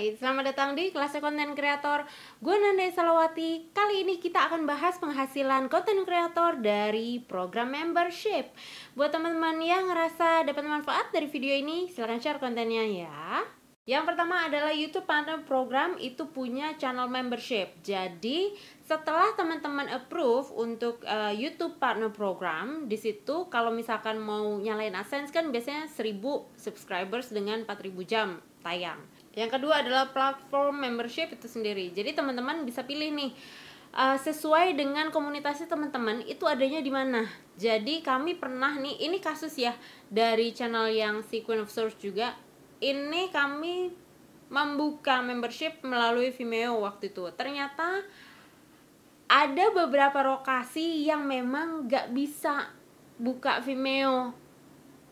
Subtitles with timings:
[0.00, 2.08] Hai, selamat datang di kelas konten kreator
[2.40, 3.68] Gue Nanda Salawati.
[3.68, 8.48] Kali ini kita akan bahas penghasilan konten kreator dari program membership.
[8.96, 13.44] Buat teman-teman yang ngerasa dapat manfaat dari video ini Silahkan share kontennya ya
[13.88, 17.72] yang pertama adalah YouTube Partner Program itu punya channel membership.
[17.80, 18.52] Jadi
[18.84, 25.32] setelah teman-teman approve untuk uh, YouTube Partner Program, di situ kalau misalkan mau nyalain AdSense
[25.32, 26.20] kan biasanya 1000
[26.60, 28.28] subscribers dengan 4000 jam
[28.60, 29.00] tayang.
[29.32, 31.88] Yang kedua adalah platform membership itu sendiri.
[31.96, 33.32] Jadi teman-teman bisa pilih nih
[33.96, 37.24] uh, sesuai dengan komunitasnya teman-teman itu adanya di mana.
[37.56, 39.72] Jadi kami pernah nih ini kasus ya
[40.12, 42.49] dari channel yang si Queen of Source juga
[42.80, 43.92] ini kami
[44.50, 47.28] membuka membership melalui Vimeo waktu itu.
[47.36, 48.02] Ternyata
[49.30, 52.66] ada beberapa lokasi yang memang gak bisa
[53.14, 54.34] buka Vimeo,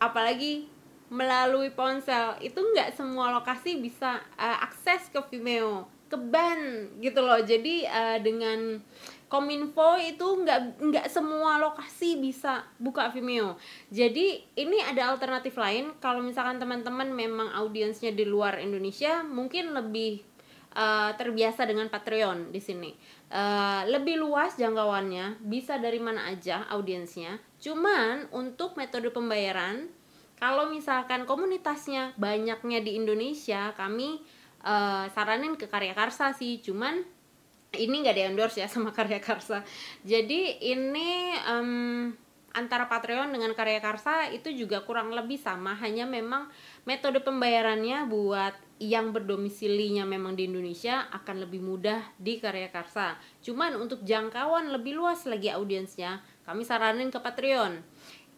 [0.02, 0.66] apalagi
[1.08, 2.36] melalui ponsel.
[2.42, 7.38] Itu nggak semua lokasi bisa uh, akses ke Vimeo, ke band gitu loh.
[7.40, 8.80] Jadi uh, dengan
[9.28, 13.60] Kominfo itu nggak nggak semua lokasi bisa buka Vimeo.
[13.92, 15.92] Jadi ini ada alternatif lain.
[16.00, 20.24] Kalau misalkan teman-teman memang audiensnya di luar Indonesia, mungkin lebih
[20.72, 22.90] uh, terbiasa dengan Patreon di sini.
[23.28, 27.36] Uh, lebih luas jangkauannya, bisa dari mana aja audiensnya.
[27.60, 29.92] Cuman untuk metode pembayaran,
[30.40, 34.24] kalau misalkan komunitasnya banyaknya di Indonesia, kami
[34.64, 36.64] uh, saranin ke Karya Karsa sih.
[36.64, 37.17] Cuman
[37.78, 39.62] ini nggak di endorse ya sama karya karsa.
[40.02, 42.10] Jadi ini um,
[42.58, 45.78] antara Patreon dengan karya karsa itu juga kurang lebih sama.
[45.78, 46.50] Hanya memang
[46.82, 53.18] metode pembayarannya buat yang berdomisilinya memang di Indonesia akan lebih mudah di karya karsa.
[53.42, 57.82] Cuman untuk jangkauan lebih luas lagi audiensnya kami saranin ke Patreon.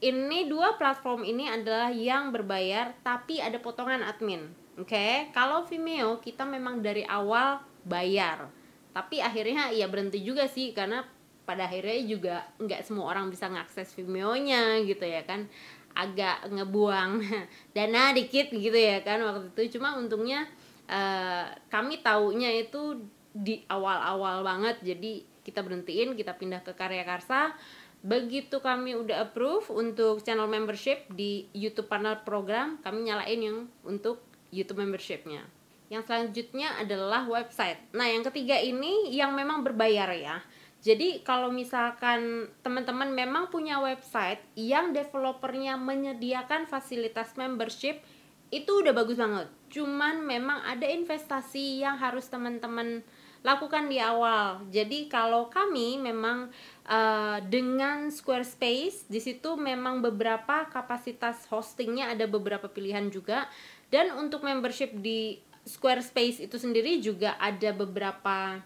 [0.00, 4.48] Ini dua platform ini adalah yang berbayar tapi ada potongan admin.
[4.80, 4.97] Oke?
[4.97, 5.14] Okay?
[5.36, 8.48] kalau Vimeo kita memang dari awal bayar
[8.91, 11.06] tapi akhirnya ya berhenti juga sih karena
[11.46, 15.47] pada akhirnya juga nggak semua orang bisa ngakses Vimeo-nya gitu ya kan.
[15.94, 17.22] Agak ngebuang
[17.76, 19.78] dana dikit gitu ya kan waktu itu.
[19.78, 20.47] Cuma untungnya
[20.87, 24.82] uh, kami taunya itu di awal-awal banget.
[24.82, 27.54] Jadi kita berhentiin kita pindah ke karya karsa.
[28.00, 34.25] Begitu kami udah approve untuk channel membership di YouTube partner program kami nyalain yang untuk
[34.48, 35.59] YouTube membershipnya
[35.91, 37.83] yang selanjutnya adalah website.
[37.91, 40.39] Nah, yang ketiga ini yang memang berbayar ya.
[40.81, 48.01] Jadi kalau misalkan teman-teman memang punya website yang developernya menyediakan fasilitas membership
[48.49, 49.53] itu udah bagus banget.
[49.69, 53.05] Cuman memang ada investasi yang harus teman-teman
[53.41, 54.65] lakukan di awal.
[54.72, 56.49] Jadi kalau kami memang
[56.89, 63.49] uh, dengan Squarespace di situ memang beberapa kapasitas hostingnya ada beberapa pilihan juga
[63.89, 68.58] dan untuk membership di Squarespace itu sendiri juga ada beberapa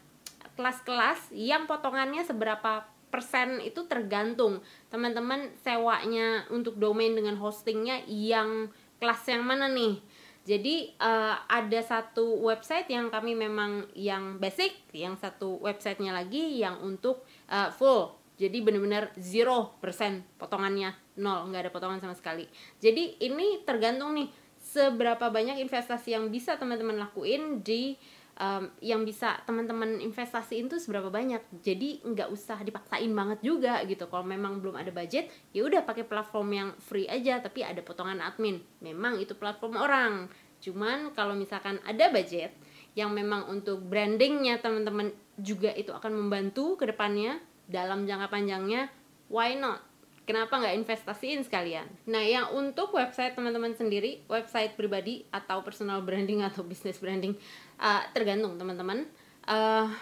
[0.56, 9.28] kelas-kelas yang potongannya seberapa persen itu tergantung teman-teman sewanya untuk domain dengan hostingnya yang kelas
[9.28, 10.00] yang mana nih
[10.44, 16.84] jadi uh, ada satu website yang kami memang yang basic, yang satu websitenya lagi yang
[16.84, 18.12] untuk uh, full.
[18.36, 22.44] Jadi benar-benar zero persen potongannya nol, nggak ada potongan sama sekali.
[22.76, 24.28] Jadi ini tergantung nih
[24.74, 27.94] seberapa banyak investasi yang bisa teman-teman lakuin di
[28.42, 31.38] um, yang bisa teman-teman investasiin tuh seberapa banyak.
[31.62, 34.10] Jadi nggak usah dipaksain banget juga gitu.
[34.10, 38.18] Kalau memang belum ada budget ya udah pakai platform yang free aja tapi ada potongan
[38.18, 38.58] admin.
[38.82, 40.26] Memang itu platform orang.
[40.58, 42.50] Cuman kalau misalkan ada budget
[42.98, 48.86] yang memang untuk brandingnya teman-teman juga itu akan membantu ke depannya dalam jangka panjangnya
[49.26, 49.82] why not
[50.24, 51.84] Kenapa nggak investasiin sekalian?
[52.08, 57.36] Nah, yang untuk website teman-teman sendiri, website pribadi atau personal branding atau business branding,
[57.76, 59.04] uh, tergantung teman-teman.
[59.44, 59.92] Uh,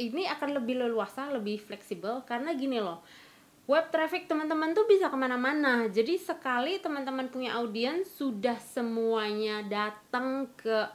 [0.00, 3.04] ini akan lebih leluasa, lebih fleksibel karena gini loh.
[3.68, 5.84] Web traffic teman-teman tuh bisa ke mana-mana.
[5.92, 10.88] Jadi sekali teman-teman punya audiens, sudah semuanya datang ke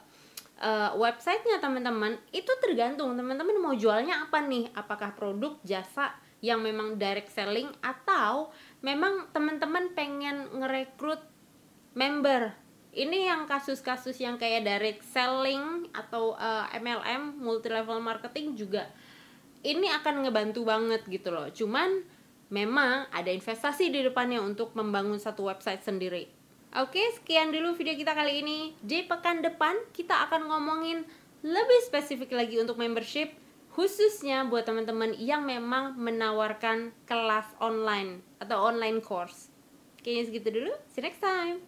[0.60, 2.18] uh, websitenya teman-teman.
[2.30, 4.70] Itu tergantung teman-teman mau jualnya apa nih?
[4.74, 6.14] Apakah produk, jasa,
[6.44, 8.52] yang memang direct selling atau
[8.84, 11.24] memang teman-teman pengen ngerekrut
[11.96, 12.52] member
[12.94, 18.86] ini yang kasus-kasus yang kayak direct selling atau uh, eh, MLM multi level marketing juga
[19.64, 22.04] ini akan ngebantu banget gitu loh cuman
[22.52, 26.28] memang ada investasi di depannya untuk membangun satu website sendiri
[26.76, 31.06] oke sekian dulu video kita kali ini di pekan depan kita akan ngomongin
[31.44, 33.32] lebih spesifik lagi untuk membership
[33.74, 39.50] khususnya buat teman-teman yang memang menawarkan kelas online atau online course.
[40.06, 40.72] Kayaknya segitu dulu.
[40.94, 41.64] See you next time.